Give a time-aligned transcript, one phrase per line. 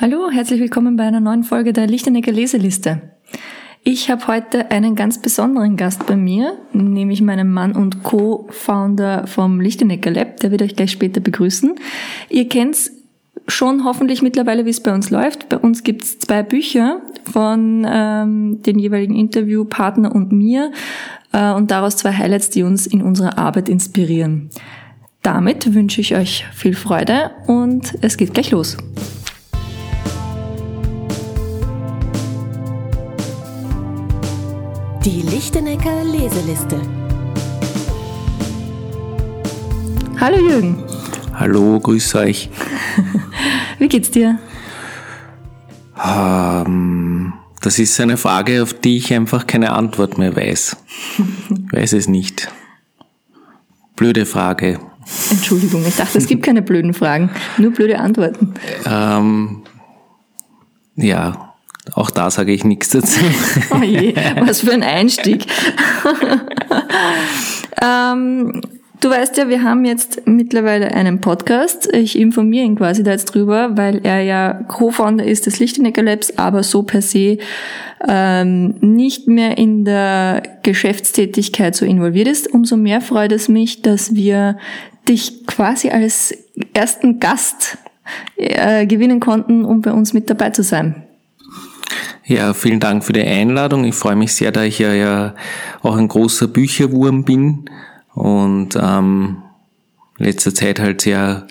[0.00, 3.02] Hallo, herzlich willkommen bei einer neuen Folge der Lichtenecker Leseliste.
[3.82, 9.60] Ich habe heute einen ganz besonderen Gast bei mir, nämlich meinen Mann und Co-Founder vom
[9.60, 10.36] Lichtenecker Lab.
[10.36, 11.74] Der wird euch gleich später begrüßen.
[12.28, 12.92] Ihr kennt
[13.48, 15.48] schon hoffentlich mittlerweile, wie es bei uns läuft.
[15.48, 20.70] Bei uns gibt es zwei Bücher von ähm, den jeweiligen Interviewpartner und mir
[21.32, 24.50] äh, und daraus zwei Highlights, die uns in unserer Arbeit inspirieren.
[25.22, 28.76] Damit wünsche ich euch viel Freude und es geht gleich los.
[35.04, 36.80] Die Lichtenecker Leseliste.
[40.20, 40.82] Hallo Jürgen.
[41.34, 42.50] Hallo, grüß euch.
[43.78, 44.38] Wie geht's dir?
[46.04, 50.76] Ähm, das ist eine Frage, auf die ich einfach keine Antwort mehr weiß.
[51.18, 52.48] Ich weiß es nicht.
[53.94, 54.80] Blöde Frage.
[55.30, 58.54] Entschuldigung, ich dachte, es gibt keine blöden Fragen, nur blöde Antworten.
[58.84, 59.62] Ähm,
[60.96, 61.47] ja,
[61.94, 63.20] auch da sage ich nichts dazu.
[63.70, 65.46] Oh je, was für ein Einstieg.
[67.82, 68.60] ähm,
[69.00, 71.88] du weißt ja, wir haben jetzt mittlerweile einen Podcast.
[71.92, 76.38] Ich informiere ihn quasi da jetzt drüber, weil er ja Co-Founder ist des Lichtenecker Labs,
[76.38, 77.38] aber so per se
[78.06, 82.52] ähm, nicht mehr in der Geschäftstätigkeit so involviert ist.
[82.52, 84.58] Umso mehr freut es mich, dass wir
[85.08, 86.34] dich quasi als
[86.74, 87.78] ersten Gast
[88.36, 91.07] äh, gewinnen konnten, um bei uns mit dabei zu sein.
[92.28, 93.84] Ja, vielen Dank für die Einladung.
[93.84, 95.34] Ich freue mich sehr, da ich ja, ja
[95.80, 97.70] auch ein großer Bücherwurm bin
[98.12, 99.38] und ähm,
[100.18, 101.46] letzter Zeit halt sehr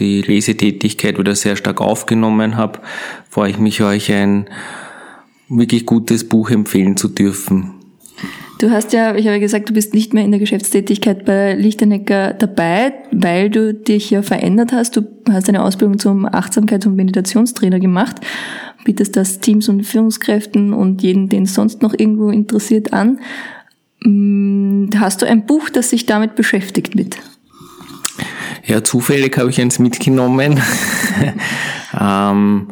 [0.00, 2.80] die Lesetätigkeit wieder sehr stark aufgenommen habe,
[3.30, 4.46] freue ich mich, euch ein
[5.48, 7.74] wirklich gutes Buch empfehlen zu dürfen.
[8.58, 12.32] Du hast ja, ich habe gesagt, du bist nicht mehr in der Geschäftstätigkeit bei Lichtenecker
[12.32, 14.96] dabei, weil du dich ja verändert hast.
[14.96, 18.16] Du hast eine Ausbildung zum Achtsamkeits- und Meditationstrainer gemacht
[18.86, 23.18] bietest das Teams und Führungskräften und jeden, den es sonst noch irgendwo interessiert, an.
[24.00, 27.16] Mm, hast du ein Buch, das sich damit beschäftigt mit?
[28.64, 30.60] Ja, zufällig habe ich eins mitgenommen.
[32.00, 32.68] ähm,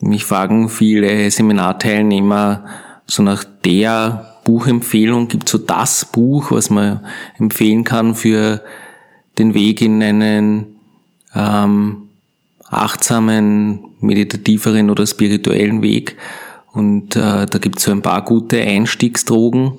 [0.00, 2.66] mich fragen viele Seminarteilnehmer
[3.06, 7.00] so nach der Buchempfehlung, gibt so das Buch, was man
[7.38, 8.62] empfehlen kann für
[9.38, 10.76] den Weg in einen
[11.34, 12.08] ähm,
[12.74, 16.16] achtsamen, meditativeren oder spirituellen Weg.
[16.72, 19.74] Und äh, da gibt es so ein paar gute Einstiegsdrogen.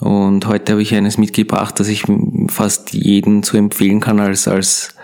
[0.00, 2.04] Und heute habe ich eines mitgebracht, das ich
[2.48, 4.94] fast jedem zu empfehlen kann als, als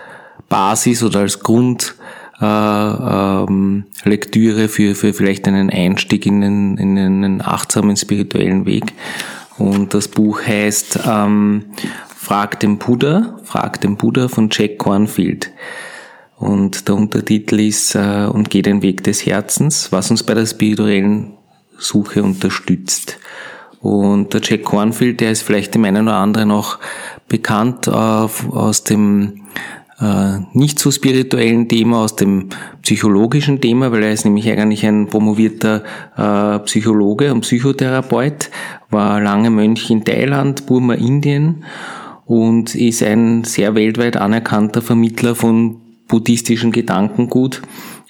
[0.49, 1.95] Basis oder als Grund
[2.41, 8.93] äh, ähm, Lektüre für, für vielleicht einen Einstieg in einen, in einen achtsamen spirituellen Weg.
[9.57, 11.65] Und das Buch heißt ähm,
[12.15, 15.51] Frag den Buddha, Frag den Buddha von Jack Cornfield.
[16.45, 20.45] Und der Untertitel ist äh, Und geh den Weg des Herzens, was uns bei der
[20.45, 21.33] spirituellen
[21.79, 23.17] Suche unterstützt.
[23.81, 26.77] Und der Jack Cornfield, der ist vielleicht dem einen oder anderen auch
[27.27, 29.41] bekannt äh, aus dem
[29.99, 32.49] äh, nicht so spirituellen Thema, aus dem
[32.83, 35.83] psychologischen Thema, weil er ist nämlich eigentlich ein promovierter
[36.15, 38.51] äh, Psychologe und Psychotherapeut,
[38.91, 41.63] war lange Mönch in Thailand, Burma, Indien
[42.25, 47.61] und ist ein sehr weltweit anerkannter Vermittler von buddhistischen Gedankengut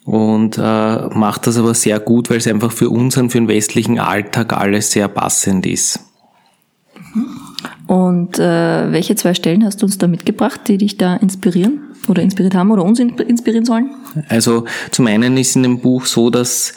[0.06, 4.00] und äh, macht das aber sehr gut, weil es einfach für unseren, für den westlichen
[4.00, 6.00] Alltag alles sehr passend ist.
[7.88, 12.22] Und äh, welche zwei Stellen hast du uns da mitgebracht, die dich da inspirieren oder
[12.22, 13.89] inspiriert haben oder uns inspirieren sollen?
[14.29, 16.73] Also zum einen ist in dem Buch so, dass,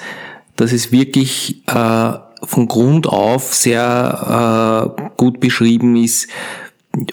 [0.56, 2.12] dass es wirklich äh,
[2.44, 6.28] von Grund auf sehr äh, gut beschrieben ist,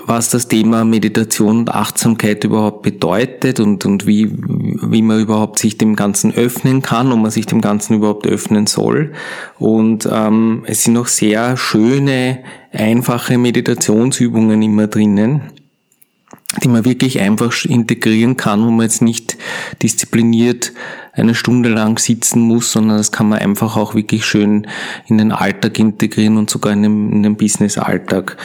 [0.06, 5.78] was das Thema Meditation und Achtsamkeit überhaupt bedeutet und, und wie, wie man überhaupt sich
[5.78, 9.14] dem Ganzen öffnen kann und man sich dem Ganzen überhaupt öffnen soll.
[9.60, 12.40] Und ähm, es sind auch sehr schöne,
[12.72, 15.42] einfache Meditationsübungen immer drinnen
[16.64, 19.38] die man wirklich einfach integrieren kann, wo man jetzt nicht
[19.82, 20.74] diszipliniert
[21.14, 24.68] eine Stunde lang sitzen muss, sondern das kann man einfach auch wirklich schön
[25.08, 28.38] in den Alltag integrieren und sogar in den, in den Business-Alltag.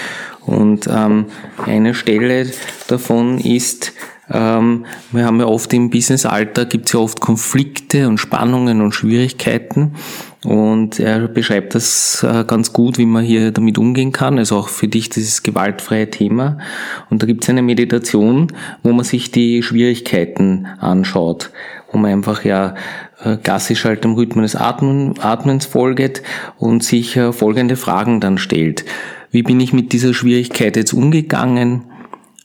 [0.47, 1.27] Und ähm,
[1.65, 2.47] eine Stelle
[2.89, 3.93] davon ist,
[4.33, 8.95] ähm, wir haben ja oft im Business-Alltag gibt es ja oft Konflikte und Spannungen und
[8.95, 9.97] Schwierigkeiten.
[10.45, 14.39] Und er beschreibt das äh, ganz gut, wie man hier damit umgehen kann.
[14.39, 16.59] Also auch für dich dieses gewaltfreie Thema.
[17.11, 18.53] Und da gibt es eine Meditation,
[18.83, 21.51] wo man sich die Schwierigkeiten anschaut,
[21.93, 22.75] wo man einfach ja
[23.23, 26.23] äh, klassisch halt dem Rhythmus des Atmen, Atmens folgt
[26.57, 28.85] und sich äh, folgende Fragen dann stellt.
[29.33, 31.85] Wie bin ich mit dieser Schwierigkeit jetzt umgegangen?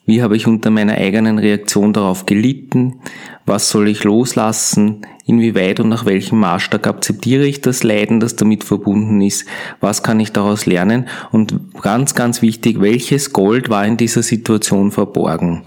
[0.06, 3.00] Wie habe ich unter meiner eigenen Reaktion darauf gelitten?
[3.48, 5.02] Was soll ich loslassen?
[5.26, 9.48] Inwieweit und nach welchem Maßstab akzeptiere ich das Leiden, das damit verbunden ist?
[9.80, 11.08] Was kann ich daraus lernen?
[11.32, 15.64] Und ganz, ganz wichtig, welches Gold war in dieser Situation verborgen?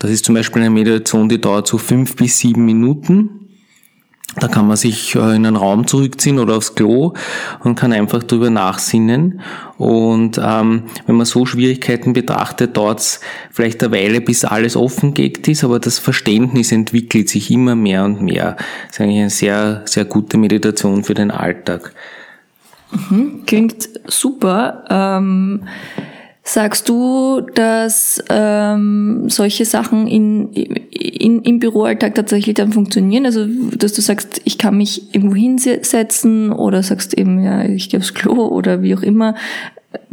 [0.00, 3.45] Das ist zum Beispiel eine Meditation, die dauert so fünf bis sieben Minuten.
[4.38, 7.14] Da kann man sich äh, in einen Raum zurückziehen oder aufs Klo
[7.64, 9.40] und kann einfach drüber nachsinnen.
[9.78, 15.48] Und ähm, wenn man so Schwierigkeiten betrachtet, dauert es vielleicht eine Weile, bis alles offengelegt
[15.48, 18.56] ist, aber das Verständnis entwickelt sich immer mehr und mehr.
[18.88, 21.92] Das ist eigentlich eine sehr, sehr gute Meditation für den Alltag.
[22.90, 24.84] Mhm, klingt super.
[24.90, 25.62] Ähm
[26.48, 33.26] Sagst du, dass ähm, solche Sachen in, in, im Büroalltag tatsächlich dann funktionieren?
[33.26, 33.46] Also,
[33.76, 38.14] dass du sagst, ich kann mich irgendwo hinsetzen oder sagst eben, ja, ich gehe aufs
[38.14, 39.34] Klo oder wie auch immer.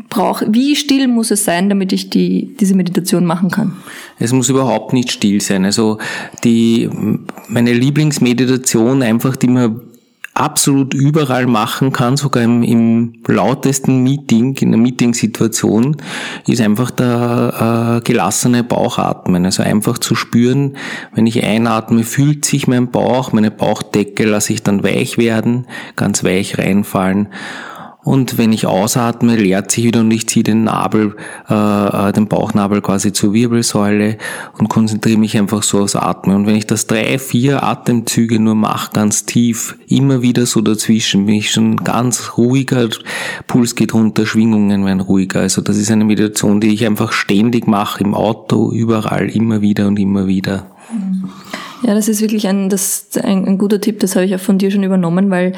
[0.10, 3.74] Brauch, wie still muss es sein, damit ich die, diese Meditation machen kann?
[4.18, 5.66] Es muss überhaupt nicht still sein.
[5.66, 6.00] Also
[6.44, 6.90] die,
[7.48, 9.82] meine Lieblingsmeditation einfach, die man
[10.34, 15.98] absolut überall machen kann, sogar im, im lautesten Meeting, in der Meetingsituation,
[16.48, 19.46] ist einfach der äh, gelassene Bauchatmen.
[19.46, 20.78] Also einfach zu spüren,
[21.14, 26.24] wenn ich einatme, fühlt sich mein Bauch, meine Bauchdecke lasse ich dann weich werden, ganz
[26.24, 27.28] weich reinfallen
[28.04, 31.16] und wenn ich ausatme, leert sich wieder und ich ziehe den Nabel,
[31.50, 34.18] äh, äh, den Bauchnabel quasi zur Wirbelsäule
[34.58, 36.36] und konzentriere mich einfach so aufs Atmen.
[36.36, 41.26] Und wenn ich das drei, vier Atemzüge nur mache, ganz tief, immer wieder so dazwischen,
[41.26, 42.90] bin ich schon ganz ruhiger,
[43.48, 45.40] Puls geht runter, Schwingungen werden ruhiger.
[45.40, 49.88] Also das ist eine Meditation, die ich einfach ständig mache, im Auto, überall, immer wieder
[49.88, 50.68] und immer wieder.
[51.84, 54.58] Ja, das ist wirklich ein, das, ein, ein guter Tipp, das habe ich auch von
[54.58, 55.54] dir schon übernommen, weil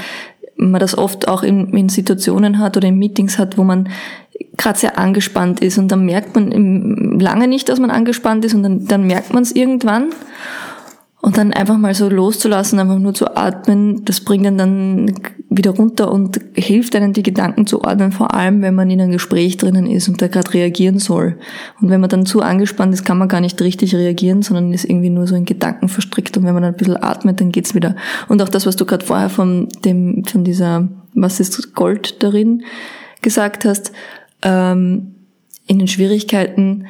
[0.57, 3.89] man das oft auch in, in Situationen hat oder in Meetings hat, wo man
[4.57, 8.63] gerade sehr angespannt ist und dann merkt man lange nicht, dass man angespannt ist und
[8.63, 10.09] dann, dann merkt man es irgendwann
[11.25, 15.15] und dann einfach mal so loszulassen, einfach nur zu atmen, das bringt einen dann
[15.49, 19.11] wieder runter und hilft einen, die Gedanken zu ordnen, vor allem wenn man in einem
[19.11, 21.39] Gespräch drinnen ist und da gerade reagieren soll.
[21.81, 24.85] Und wenn man dann zu angespannt ist, kann man gar nicht richtig reagieren, sondern ist
[24.85, 26.37] irgendwie nur so in Gedanken verstrickt.
[26.37, 27.95] Und wenn man dann ein bisschen atmet, dann geht's wieder.
[28.27, 32.61] Und auch das, was du gerade vorher von dem, von dieser, was ist Gold darin,
[33.23, 33.93] gesagt hast,
[34.43, 35.15] ähm,
[35.65, 36.85] in den Schwierigkeiten,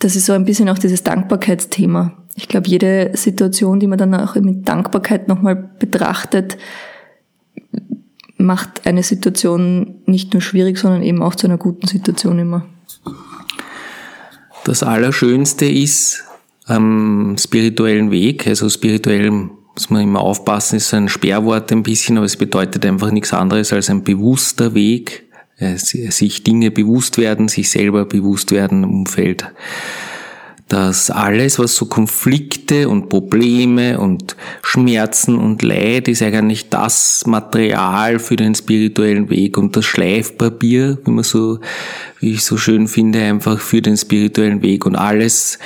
[0.00, 4.14] das ist so ein bisschen auch dieses Dankbarkeitsthema ich glaube, jede Situation, die man dann
[4.14, 6.56] auch mit Dankbarkeit nochmal betrachtet,
[8.36, 12.66] macht eine Situation nicht nur schwierig, sondern eben auch zu einer guten Situation immer.
[14.64, 16.24] Das Allerschönste ist
[16.66, 22.26] am spirituellen Weg, also spirituell muss man immer aufpassen, ist ein Sperrwort ein bisschen, aber
[22.26, 25.24] es bedeutet einfach nichts anderes als ein bewusster Weg,
[25.58, 29.46] äh, sich Dinge bewusst werden, sich selber bewusst werden Umfeld
[30.72, 38.18] dass alles, was so Konflikte und Probleme und Schmerzen und Leid ist eigentlich das Material
[38.18, 41.58] für den spirituellen Weg und das Schleifpapier, wie man so,
[42.20, 44.86] wie ich so schön finde, einfach für den spirituellen Weg.
[44.86, 45.58] Und alles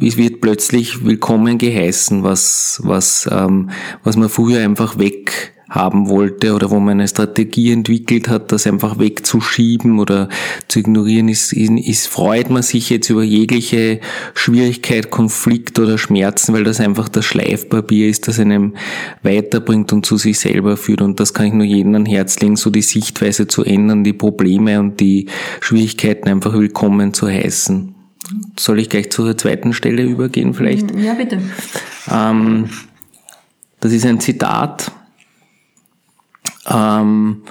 [0.00, 3.70] es wird plötzlich willkommen geheißen, was, was, ähm,
[4.04, 8.66] was man früher einfach weg haben wollte oder wo man eine Strategie entwickelt hat, das
[8.66, 10.28] einfach wegzuschieben oder
[10.66, 14.00] zu ignorieren, ist, ist, freut man sich jetzt über jegliche
[14.34, 18.76] Schwierigkeit, Konflikt oder Schmerzen, weil das einfach das Schleifpapier ist, das einem
[19.22, 21.02] weiterbringt und zu sich selber führt.
[21.02, 24.14] Und das kann ich nur jedem an Herz legen, so die Sichtweise zu ändern, die
[24.14, 25.26] Probleme und die
[25.60, 27.94] Schwierigkeiten einfach willkommen zu heißen.
[28.58, 30.94] Soll ich gleich zur zweiten Stelle übergehen vielleicht?
[30.96, 31.40] Ja, bitte.
[32.10, 32.70] Ähm,
[33.80, 34.92] das ist ein Zitat
[36.70, 37.42] ähm,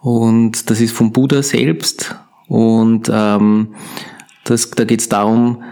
[0.00, 2.16] und das ist vom Buddha selbst.
[2.48, 3.74] Und ähm,
[4.44, 5.62] das, da geht es darum,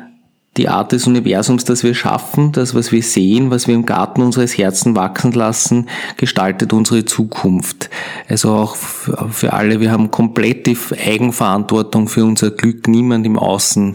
[0.57, 4.21] die Art des Universums, das wir schaffen, das, was wir sehen, was wir im Garten
[4.21, 7.88] unseres Herzens wachsen lassen, gestaltet unsere Zukunft.
[8.28, 10.76] Also auch für alle, wir haben komplett die
[11.07, 12.88] Eigenverantwortung für unser Glück.
[12.88, 13.95] Niemand im Außen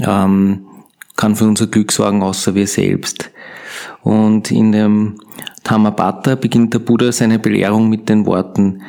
[0.00, 0.66] ähm,
[1.16, 3.30] kann für unser Glück sorgen, außer wir selbst.
[4.02, 5.20] Und in dem
[5.70, 8.82] Dhammapada beginnt der Buddha seine Belehrung mit den Worten,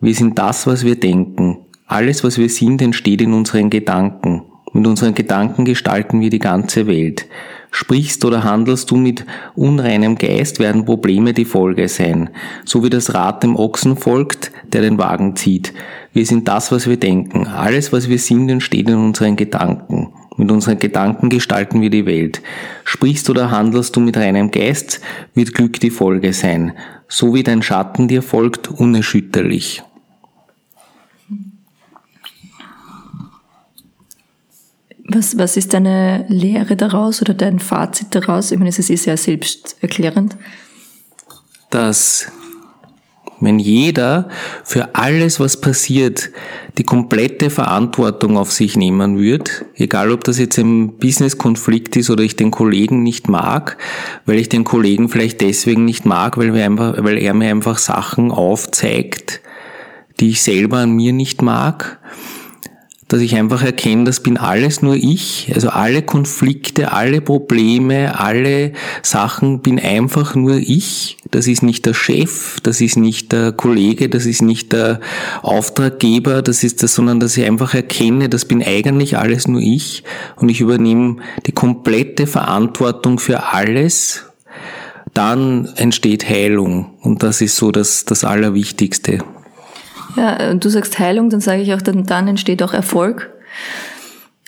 [0.00, 1.58] wir sind das, was wir denken.
[1.86, 4.42] Alles, was wir sind, entsteht in unseren Gedanken.
[4.72, 7.26] Mit unseren Gedanken gestalten wir die ganze Welt.
[7.70, 12.30] Sprichst oder handelst du mit unreinem Geist, werden Probleme die Folge sein.
[12.64, 15.74] So wie das Rad dem Ochsen folgt, der den Wagen zieht.
[16.12, 17.46] Wir sind das, was wir denken.
[17.46, 20.08] Alles, was wir sind, entsteht in unseren Gedanken.
[20.36, 22.42] Mit unseren Gedanken gestalten wir die Welt.
[22.84, 25.00] Sprichst oder handelst du mit reinem Geist,
[25.34, 26.72] wird Glück die Folge sein,
[27.08, 29.82] so wie dein Schatten dir folgt, unerschütterlich.
[35.06, 38.50] Was, was ist deine Lehre daraus oder dein Fazit daraus?
[38.50, 40.36] Ich meine, es ist eh sehr selbsterklärend.
[41.70, 42.32] Dass
[43.44, 44.28] wenn jeder
[44.64, 46.30] für alles, was passiert,
[46.78, 52.22] die komplette Verantwortung auf sich nehmen wird, egal ob das jetzt ein Business-Konflikt ist oder
[52.22, 53.76] ich den Kollegen nicht mag,
[54.26, 58.30] weil ich den Kollegen vielleicht deswegen nicht mag, weil, einfach, weil er mir einfach Sachen
[58.30, 59.40] aufzeigt,
[60.20, 61.98] die ich selber an mir nicht mag,
[63.08, 65.50] dass ich einfach erkenne, das bin alles nur ich.
[65.54, 71.18] Also alle Konflikte, alle Probleme, alle Sachen bin einfach nur ich.
[71.30, 75.00] Das ist nicht der Chef, das ist nicht der Kollege, das ist nicht der
[75.42, 80.04] Auftraggeber, das ist das, sondern dass ich einfach erkenne, das bin eigentlich alles nur ich
[80.36, 84.24] und ich übernehme die komplette Verantwortung für alles.
[85.12, 89.22] Dann entsteht Heilung und das ist so das, das Allerwichtigste.
[90.16, 93.32] Ja, du sagst Heilung, dann sage ich auch, dann, dann entsteht auch Erfolg.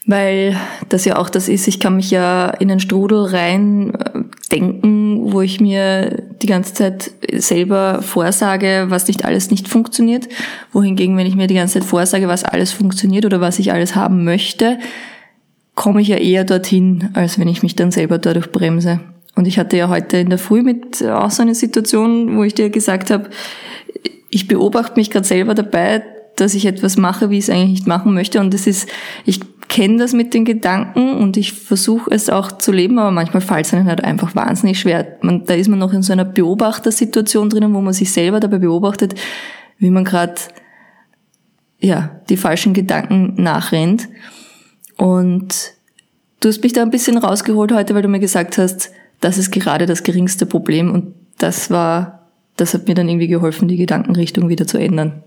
[0.09, 0.57] Weil
[0.89, 4.21] das ja auch das ist, ich kann mich ja in einen Strudel rein äh,
[4.53, 10.29] denken, wo ich mir die ganze Zeit selber vorsage, was nicht alles nicht funktioniert.
[10.73, 13.97] Wohingegen, wenn ich mir die ganze Zeit vorsage, was alles funktioniert oder was ich alles
[13.97, 14.79] haben möchte,
[15.75, 19.01] komme ich ja eher dorthin, als wenn ich mich dann selber dadurch bremse.
[19.35, 22.55] Und ich hatte ja heute in der Früh mit auch so eine Situation, wo ich
[22.55, 23.29] dir gesagt habe,
[24.37, 26.05] ich beobachte mich gerade selber dabei,
[26.37, 28.39] dass ich etwas mache, wie ich es eigentlich nicht machen möchte.
[28.39, 28.87] Und das ist,
[29.25, 33.41] ich kenne das mit den Gedanken und ich versuche es auch zu leben, aber manchmal
[33.41, 35.17] fällt es einem halt einfach wahnsinnig schwer.
[35.23, 38.59] Man, da ist man noch in so einer Beobachtersituation drinnen, wo man sich selber dabei
[38.59, 39.15] beobachtet,
[39.79, 40.35] wie man gerade
[41.81, 44.07] ja, die falschen Gedanken nachrennt.
[44.99, 45.73] Und
[46.41, 48.91] du hast mich da ein bisschen rausgeholt heute, weil du mir gesagt hast,
[49.23, 52.26] das ist gerade das geringste Problem und das war
[52.57, 55.23] das hat mir dann irgendwie geholfen, die Gedankenrichtung wieder zu ändern.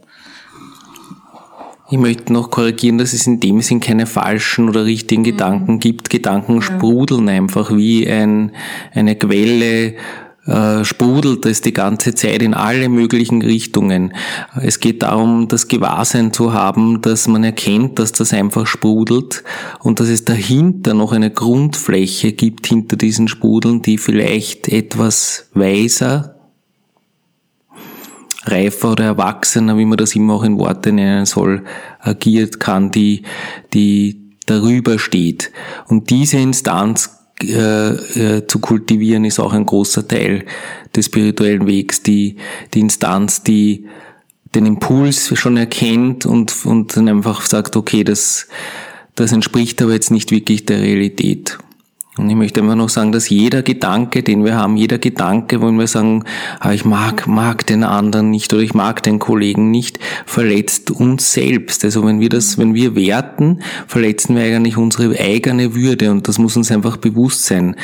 [1.92, 5.26] Ich möchte noch korrigieren, dass es in dem Sinn keine falschen oder richtigen mhm.
[5.26, 6.10] Gedanken gibt.
[6.10, 6.62] Gedanken ja.
[6.62, 8.52] sprudeln einfach wie ein,
[8.94, 9.96] eine Quelle,
[10.46, 14.14] äh, sprudelt es die ganze Zeit in alle möglichen Richtungen.
[14.62, 19.44] Es geht darum, das Gewahrsein zu haben, dass man erkennt, dass das einfach sprudelt
[19.80, 26.39] und dass es dahinter noch eine Grundfläche gibt hinter diesen Sprudeln, die vielleicht etwas weiser
[28.46, 31.64] reifer oder erwachsener, wie man das immer auch in Worte nennen soll,
[32.00, 33.24] agiert kann, die,
[33.74, 35.52] die darüber steht.
[35.88, 37.90] Und diese Instanz äh,
[38.38, 40.46] äh, zu kultivieren ist auch ein großer Teil
[40.96, 42.38] des spirituellen Wegs, die,
[42.74, 43.86] die Instanz, die
[44.56, 48.48] den Impuls schon erkennt und, und dann einfach sagt, okay, das,
[49.16, 51.60] das entspricht aber jetzt nicht wirklich der Realität.
[52.20, 55.72] Und ich möchte einfach noch sagen, dass jeder Gedanke, den wir haben, jeder Gedanke, wo
[55.72, 56.26] wir sagen,
[56.60, 61.32] ah, ich mag, mag den anderen nicht oder ich mag den Kollegen nicht, verletzt uns
[61.32, 61.86] selbst.
[61.86, 66.40] Also wenn wir das, wenn wir werten, verletzen wir eigentlich unsere eigene Würde und das
[66.40, 67.76] muss uns einfach bewusst sein.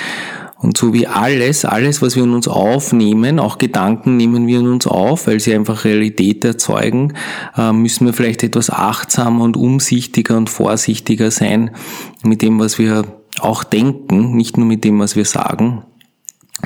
[0.57, 4.67] Und so wie alles, alles, was wir in uns aufnehmen, auch Gedanken nehmen wir in
[4.67, 7.13] uns auf, weil sie einfach Realität erzeugen,
[7.55, 11.71] äh, müssen wir vielleicht etwas achtsamer und umsichtiger und vorsichtiger sein
[12.23, 13.03] mit dem, was wir
[13.39, 15.83] auch denken, nicht nur mit dem, was wir sagen,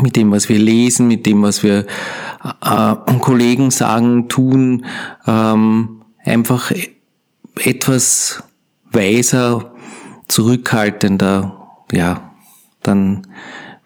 [0.02, 1.86] mit dem, was wir lesen, mit dem, was wir
[2.62, 4.86] äh, Kollegen sagen, tun,
[5.28, 6.72] ähm, einfach
[7.60, 8.44] etwas
[8.92, 9.74] weiser,
[10.28, 12.32] zurückhaltender, ja,
[12.84, 13.28] dann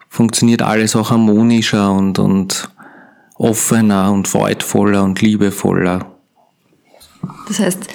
[0.08, 2.70] funktioniert alles auch harmonischer und, und
[3.36, 6.06] offener und freudvoller und liebevoller.
[7.48, 7.88] Das heißt,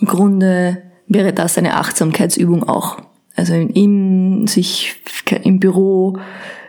[0.00, 2.98] im Grunde wäre das eine Achtsamkeitsübung auch.
[3.36, 4.96] Also in sich
[5.44, 6.18] im Büro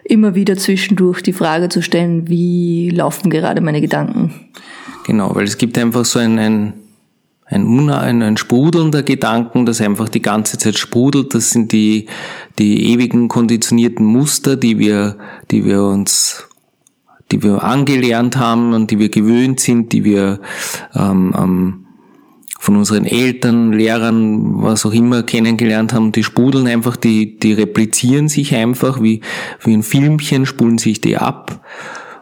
[0.03, 4.33] immer wieder zwischendurch die Frage zu stellen, wie laufen gerade meine Gedanken.
[5.05, 6.73] Genau, weil es gibt einfach so ein, ein,
[7.45, 11.33] ein, ein, ein Sprudeln der Gedanken, das einfach die ganze Zeit sprudelt.
[11.33, 12.07] Das sind die,
[12.59, 15.17] die ewigen konditionierten Muster, die wir,
[15.51, 16.47] die wir uns
[17.31, 20.39] die wir angelernt haben und die wir gewöhnt sind, die wir
[20.95, 21.86] ähm, ähm,
[22.59, 28.29] von unseren Eltern, Lehrern, was auch immer kennengelernt haben, die spudeln einfach, die, die replizieren
[28.29, 29.21] sich einfach, wie,
[29.63, 31.63] wie ein Filmchen spulen sich die ab.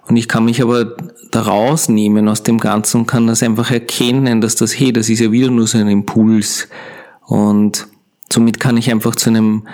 [0.07, 0.95] Und ich kann mich aber
[1.31, 5.19] da rausnehmen aus dem Ganzen und kann das einfach erkennen, dass das, hey, das ist
[5.19, 6.67] ja wieder nur so ein Impuls.
[7.25, 7.87] Und
[8.31, 9.67] somit kann ich einfach zu einem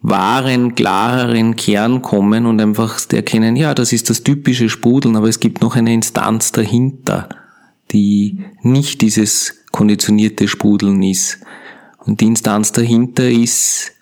[0.00, 5.40] wahren, klareren Kern kommen und einfach erkennen, ja, das ist das typische Spudeln, aber es
[5.40, 7.28] gibt noch eine Instanz dahinter
[7.92, 11.40] die nicht dieses konditionierte Sprudeln ist.
[11.98, 13.92] Und die Instanz dahinter ist,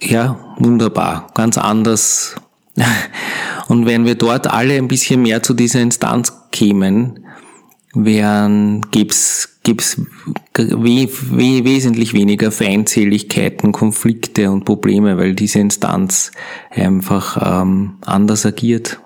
[0.00, 2.36] ja, wunderbar, ganz anders.
[3.68, 7.26] Und wenn wir dort alle ein bisschen mehr zu dieser Instanz kämen,
[7.94, 10.00] wären, gibt's, gibt's
[10.54, 16.30] we we wesentlich weniger Feindseligkeiten, Konflikte und Probleme, weil diese Instanz
[16.70, 19.00] einfach ähm, anders agiert.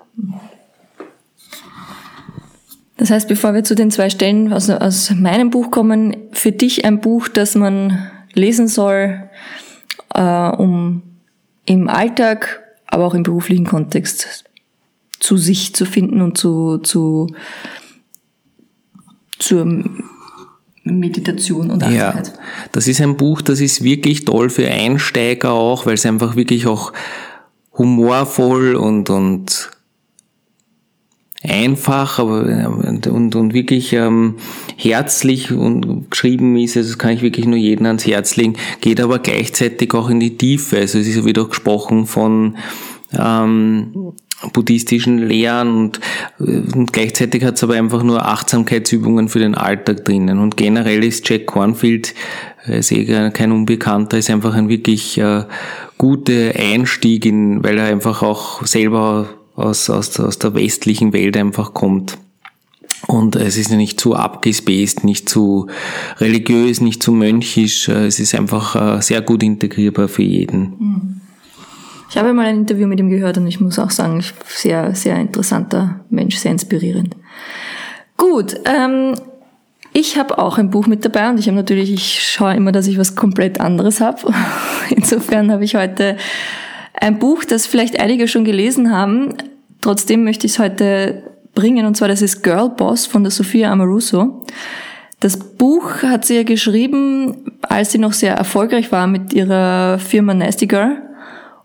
[2.97, 6.85] Das heißt, bevor wir zu den zwei Stellen aus, aus meinem Buch kommen, für dich
[6.85, 9.29] ein Buch, das man lesen soll,
[10.13, 11.03] äh, um
[11.65, 14.45] im Alltag, aber auch im beruflichen Kontext
[15.19, 17.27] zu sich zu finden und zu, zu
[19.37, 19.83] zur
[20.83, 22.27] Meditation und Achtsamkeit.
[22.27, 22.33] Ja,
[22.71, 26.67] das ist ein Buch, das ist wirklich toll für Einsteiger auch, weil es einfach wirklich
[26.67, 26.93] auch
[27.77, 29.71] humorvoll und, und
[31.47, 34.35] einfach aber, und, und wirklich ähm,
[34.77, 38.99] herzlich und geschrieben ist, also das kann ich wirklich nur jedem ans Herz legen, geht
[39.01, 40.77] aber gleichzeitig auch in die Tiefe.
[40.77, 42.57] Also es ist ja wieder gesprochen von
[43.17, 44.13] ähm,
[44.53, 45.99] buddhistischen Lehren und,
[46.39, 50.39] und gleichzeitig hat es aber einfach nur Achtsamkeitsübungen für den Alltag drinnen.
[50.39, 52.13] Und generell ist Jack Cornfield,
[52.67, 55.43] ist eh kein Unbekannter, ist einfach ein wirklich äh,
[55.97, 61.73] guter Einstieg in, weil er einfach auch selber aus, aus, aus der westlichen Welt einfach
[61.73, 62.17] kommt.
[63.07, 65.67] Und es ist nicht zu abgespaced, nicht zu
[66.17, 67.87] religiös, nicht zu mönchisch.
[67.89, 70.61] Es ist einfach äh, sehr gut integrierbar für jeden.
[70.79, 71.21] Mhm.
[72.09, 75.17] Ich habe mal ein Interview mit ihm gehört und ich muss auch sagen, sehr, sehr
[75.17, 77.15] interessanter Mensch, sehr inspirierend.
[78.15, 79.15] Gut, ähm,
[79.91, 82.87] ich habe auch ein Buch mit dabei und ich habe natürlich, ich schaue immer, dass
[82.87, 84.33] ich was komplett anderes habe.
[84.89, 86.17] Insofern habe ich heute
[86.99, 89.35] ein Buch, das vielleicht einige schon gelesen haben.
[89.81, 91.23] Trotzdem möchte ich es heute
[91.53, 94.43] bringen und zwar das ist Girl Boss von der Sophia Amoruso.
[95.19, 100.33] Das Buch hat sie ja geschrieben, als sie noch sehr erfolgreich war mit ihrer Firma
[100.33, 101.01] Nasty Girl.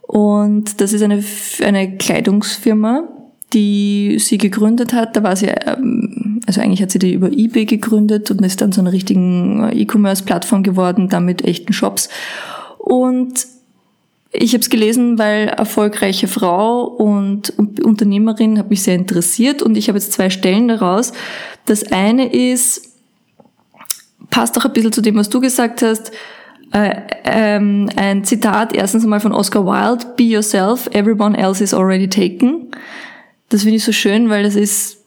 [0.03, 1.23] Und das ist eine,
[1.63, 3.09] eine Kleidungsfirma,
[3.53, 5.17] die sie gegründet hat.
[5.17, 8.73] Da war sie, ähm, also eigentlich hat sie die über eBay gegründet und ist dann
[8.73, 12.09] zu einer richtigen E-Commerce-Plattform geworden, damit echten Shops.
[12.79, 13.47] Und
[14.33, 19.89] ich habe es gelesen, weil erfolgreiche Frau und Unternehmerin hat mich sehr interessiert und ich
[19.89, 21.13] habe jetzt zwei Stellen daraus.
[21.67, 22.95] Das eine ist,
[24.31, 26.13] passt auch ein bisschen zu dem, was du gesagt hast,
[26.73, 32.09] äh, ähm, ein Zitat erstens einmal von Oscar Wilde, Be yourself, everyone else is already
[32.09, 32.71] taken.
[33.49, 34.99] Das finde ich so schön, weil das ist,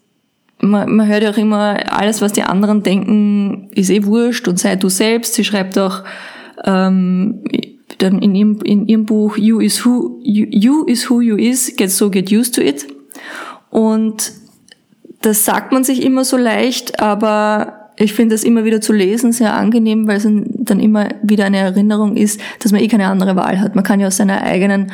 [0.59, 4.59] man, man hört ja auch immer, alles, was die anderen denken, ist eh wurscht und
[4.59, 5.36] sei du selbst.
[5.36, 6.03] Sie schreibt auch,
[6.65, 7.45] ähm,
[7.97, 11.75] dann in ihrem, in ihrem Buch You is who you, you is who you is,
[11.75, 12.88] get so get used to it.
[13.69, 14.34] Und
[15.21, 19.32] das sagt man sich immer so leicht, aber ich finde das immer wieder zu lesen
[19.32, 23.36] sehr angenehm, weil es dann immer wieder eine Erinnerung ist, dass man eh keine andere
[23.36, 23.75] Wahl hat.
[23.75, 24.91] Man kann ja aus seiner eigenen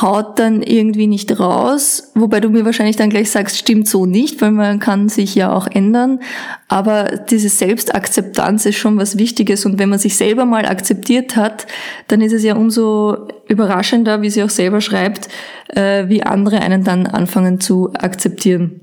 [0.00, 4.40] Haut dann irgendwie nicht raus, wobei du mir wahrscheinlich dann gleich sagst, stimmt so nicht,
[4.40, 6.20] weil man kann sich ja auch ändern.
[6.68, 11.66] Aber diese Selbstakzeptanz ist schon was Wichtiges und wenn man sich selber mal akzeptiert hat,
[12.08, 15.28] dann ist es ja umso überraschender, wie sie auch selber schreibt,
[15.68, 18.80] äh, wie andere einen dann anfangen zu akzeptieren.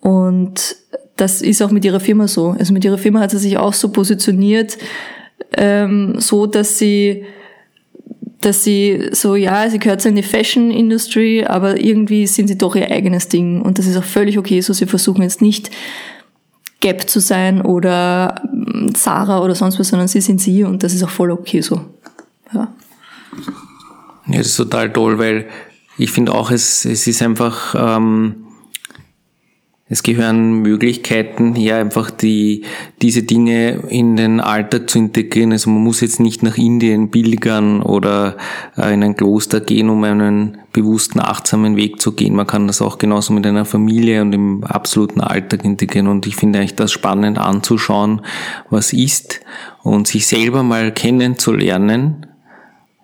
[0.00, 0.76] Und
[1.16, 2.56] das ist auch mit ihrer Firma so.
[2.58, 4.78] Also mit ihrer Firma hat sie sich auch so positioniert,
[5.58, 7.24] ähm, so dass sie
[8.44, 12.58] dass sie so, ja, sie gehört so in die Fashion Industry, aber irgendwie sind sie
[12.58, 13.62] doch ihr eigenes Ding.
[13.62, 14.72] Und das ist auch völlig okay so.
[14.72, 15.70] Sie versuchen jetzt nicht
[16.80, 20.92] Gap zu sein oder ähm, Sarah oder sonst was, sondern sie sind sie und das
[20.92, 21.80] ist auch voll okay so.
[22.52, 22.72] Ja.
[24.26, 25.46] Ja, das ist total toll, weil
[25.98, 28.46] ich finde auch, es, es ist einfach, ähm,
[29.92, 32.62] es gehören Möglichkeiten her, einfach die,
[33.02, 35.52] diese Dinge in den Alltag zu integrieren.
[35.52, 38.38] Also man muss jetzt nicht nach Indien pilgern oder
[38.78, 42.34] äh, in ein Kloster gehen, um einen bewussten, achtsamen Weg zu gehen.
[42.34, 46.08] Man kann das auch genauso mit einer Familie und im absoluten Alltag integrieren.
[46.08, 48.22] Und ich finde eigentlich das spannend anzuschauen,
[48.70, 49.42] was ist
[49.82, 52.28] und sich selber mal kennenzulernen,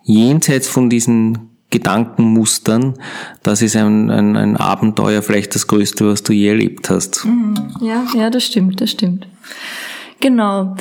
[0.04, 2.94] jenseits von diesen Gedankenmustern,
[3.42, 7.26] das ist ein, ein, ein Abenteuer, vielleicht das Größte, was du je erlebt hast.
[7.26, 7.74] Mhm.
[7.82, 9.26] Ja, ja, das stimmt, das stimmt.
[10.20, 10.76] Genau.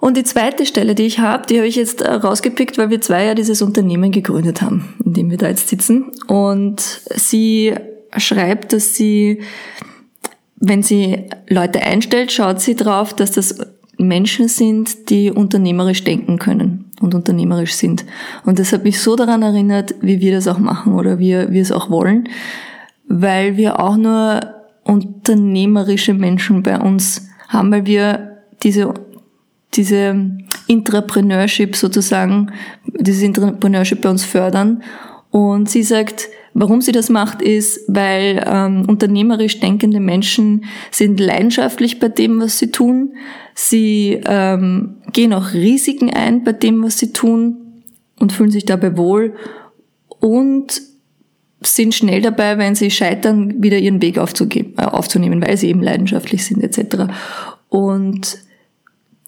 [0.00, 3.00] Und die zweite Stelle, die ich habe, die habe ich jetzt äh, rausgepickt, weil wir
[3.00, 6.10] zwei ja dieses Unternehmen gegründet haben, in dem wir da jetzt sitzen.
[6.26, 6.80] Und
[7.14, 7.74] sie
[8.16, 9.42] schreibt, dass sie,
[10.56, 13.58] wenn sie Leute einstellt, schaut sie drauf, dass das
[13.96, 18.04] Menschen sind, die unternehmerisch denken können und unternehmerisch sind.
[18.44, 21.62] Und das hat mich so daran erinnert, wie wir das auch machen oder wie wir
[21.62, 22.28] es auch wollen,
[23.08, 24.40] weil wir auch nur
[24.84, 28.94] unternehmerische Menschen bei uns haben, weil wir diese,
[29.74, 32.52] diese Intrapreneurship sozusagen,
[32.86, 34.82] dieses Intrapreneurship bei uns fördern.
[35.30, 42.00] Und sie sagt, Warum sie das macht, ist, weil ähm, unternehmerisch denkende Menschen sind leidenschaftlich
[42.00, 43.14] bei dem, was sie tun.
[43.54, 47.84] Sie ähm, gehen auch Risiken ein bei dem, was sie tun
[48.18, 49.34] und fühlen sich dabei wohl
[50.18, 50.82] und
[51.62, 55.82] sind schnell dabei, wenn sie scheitern, wieder ihren Weg aufzugeben, äh, aufzunehmen, weil sie eben
[55.82, 57.12] leidenschaftlich sind etc.
[57.68, 58.38] Und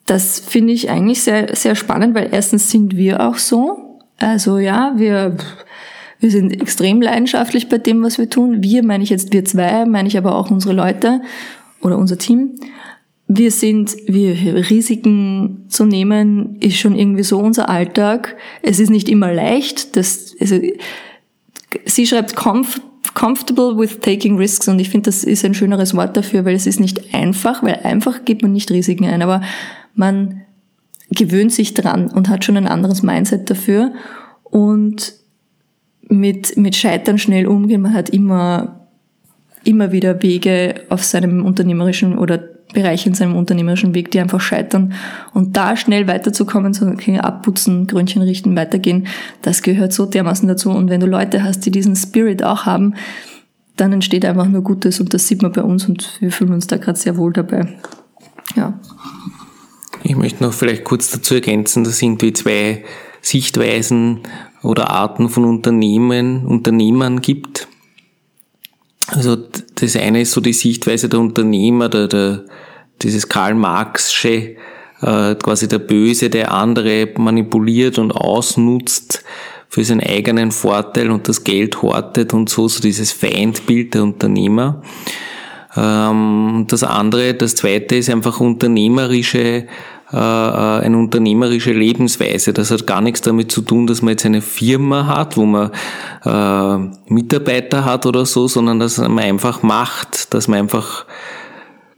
[0.06, 4.00] das finde ich eigentlich sehr, sehr spannend, weil erstens sind wir auch so.
[4.18, 5.36] Also ja, wir
[6.22, 8.62] wir sind extrem leidenschaftlich bei dem, was wir tun.
[8.62, 11.20] Wir meine ich jetzt wir zwei, meine ich aber auch unsere Leute
[11.80, 12.60] oder unser Team.
[13.26, 18.36] Wir sind, wir Risiken zu nehmen, ist schon irgendwie so unser Alltag.
[18.62, 19.96] Es ist nicht immer leicht.
[19.96, 20.60] Das, also,
[21.86, 22.80] sie schreibt comf
[23.14, 26.66] comfortable with taking risks und ich finde, das ist ein schöneres Wort dafür, weil es
[26.66, 29.42] ist nicht einfach, weil einfach gibt man nicht Risiken ein, aber
[29.94, 30.42] man
[31.10, 33.92] gewöhnt sich dran und hat schon ein anderes Mindset dafür
[34.44, 35.14] und
[36.12, 37.82] mit, mit Scheitern schnell umgehen.
[37.82, 38.86] Man hat immer,
[39.64, 42.38] immer wieder Wege auf seinem unternehmerischen oder
[42.72, 44.94] Bereich in seinem unternehmerischen Weg, die einfach scheitern.
[45.34, 49.08] Und da schnell weiterzukommen, so okay, abputzen, Grünchen richten, weitergehen,
[49.42, 50.70] das gehört so dermaßen dazu.
[50.70, 52.94] Und wenn du Leute hast, die diesen Spirit auch haben,
[53.76, 56.66] dann entsteht einfach nur Gutes und das sieht man bei uns und wir fühlen uns
[56.66, 57.66] da gerade sehr wohl dabei.
[58.56, 58.78] Ja.
[60.02, 62.84] Ich möchte noch vielleicht kurz dazu ergänzen, dass irgendwie zwei
[63.20, 64.20] Sichtweisen
[64.62, 67.68] oder Arten von Unternehmen, Unternehmern gibt.
[69.08, 69.36] Also
[69.74, 72.44] das eine ist so die Sichtweise der Unternehmer, der, der,
[73.02, 74.56] dieses Karl Marxsche,
[75.00, 79.24] äh, quasi der Böse, der andere manipuliert und ausnutzt
[79.68, 84.82] für seinen eigenen Vorteil und das Geld hortet und so, so dieses Feindbild der Unternehmer.
[85.76, 89.66] Ähm, das andere, das zweite ist einfach unternehmerische
[90.16, 92.52] eine unternehmerische Lebensweise.
[92.52, 95.70] Das hat gar nichts damit zu tun, dass man jetzt eine Firma hat, wo man
[96.24, 101.06] äh, Mitarbeiter hat oder so, sondern dass man einfach macht, dass man einfach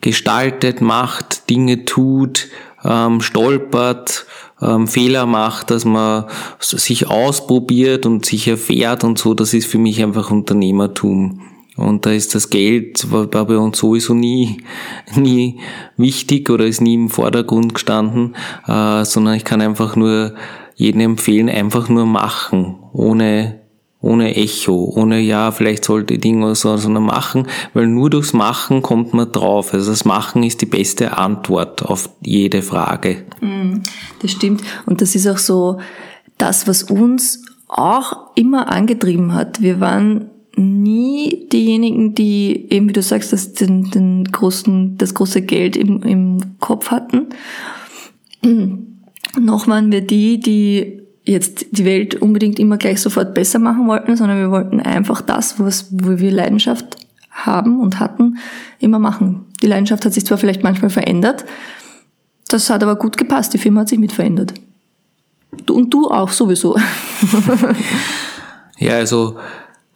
[0.00, 2.48] gestaltet, macht, Dinge tut,
[2.84, 4.26] ähm, stolpert,
[4.60, 6.26] ähm, Fehler macht, dass man
[6.60, 9.34] sich ausprobiert und sich erfährt und so.
[9.34, 11.40] Das ist für mich einfach Unternehmertum.
[11.76, 14.58] Und da ist das Geld, war, bei uns sowieso nie,
[15.16, 15.60] nie
[15.96, 20.34] wichtig oder ist nie im Vordergrund gestanden, äh, sondern ich kann einfach nur
[20.76, 23.60] jedem empfehlen, einfach nur machen, ohne,
[24.00, 28.82] ohne Echo, ohne ja, vielleicht sollte Dinge oder so, sondern machen, weil nur durchs Machen
[28.82, 29.74] kommt man drauf.
[29.74, 33.24] Also das Machen ist die beste Antwort auf jede Frage.
[33.40, 33.78] Mm,
[34.20, 34.62] das stimmt.
[34.86, 35.78] Und das ist auch so
[36.38, 39.60] das, was uns auch immer angetrieben hat.
[39.60, 45.42] Wir waren nie diejenigen, die eben, wie du sagst, das, den, den großen, das große
[45.42, 47.26] Geld im, im Kopf hatten.
[49.40, 54.16] Noch waren wir die, die jetzt die Welt unbedingt immer gleich sofort besser machen wollten,
[54.16, 56.96] sondern wir wollten einfach das, was, wo wir Leidenschaft
[57.30, 58.38] haben und hatten,
[58.78, 59.46] immer machen.
[59.62, 61.44] Die Leidenschaft hat sich zwar vielleicht manchmal verändert,
[62.48, 64.54] das hat aber gut gepasst, die Firma hat sich mit verändert.
[65.68, 66.76] Und du auch sowieso.
[68.78, 69.38] ja, also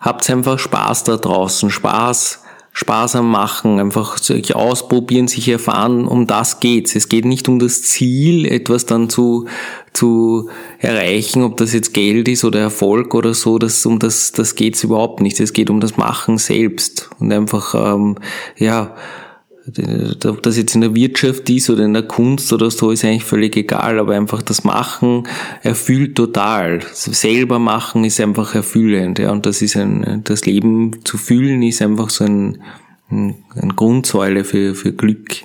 [0.00, 6.28] habt einfach Spaß da draußen, Spaß, Spaß am Machen, einfach sich ausprobieren, sich erfahren, um
[6.28, 6.94] das geht's.
[6.94, 9.46] Es geht nicht um das Ziel, etwas dann zu,
[9.92, 14.54] zu erreichen, ob das jetzt Geld ist oder Erfolg oder so, das, um das, das
[14.54, 15.40] geht's überhaupt nicht.
[15.40, 18.16] Es geht um das Machen selbst und einfach, ähm,
[18.56, 18.94] ja,
[20.26, 23.24] ob das jetzt in der Wirtschaft ist oder in der Kunst oder so, ist eigentlich
[23.24, 25.26] völlig egal, aber einfach das Machen
[25.62, 26.80] erfüllt total.
[26.92, 31.82] Selber machen ist einfach erfüllend, ja, und das ist ein, das Leben zu fühlen ist
[31.82, 32.58] einfach so ein,
[33.10, 35.42] ein, ein Grundsäule für, für Glück.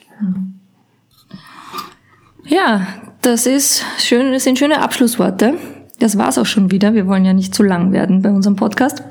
[2.46, 2.88] Ja,
[3.22, 5.56] das ist schön, das sind schöne Abschlussworte.
[6.00, 6.94] Das war's auch schon wieder.
[6.94, 9.04] Wir wollen ja nicht zu lang werden bei unserem Podcast.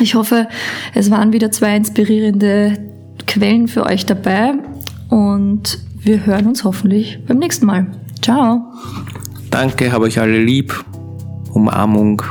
[0.00, 0.48] Ich hoffe,
[0.94, 4.54] es waren wieder zwei inspirierende Quellen für euch dabei
[5.08, 7.86] und wir hören uns hoffentlich beim nächsten Mal.
[8.22, 8.72] Ciao.
[9.50, 10.84] Danke, habe euch alle lieb.
[11.52, 12.22] Umarmung.